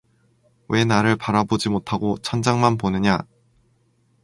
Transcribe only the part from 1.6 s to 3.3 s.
못하고 천장만 보느냐!